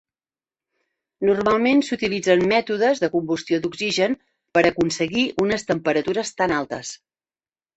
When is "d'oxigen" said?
3.67-4.17